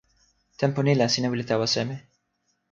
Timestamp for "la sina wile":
0.99-1.45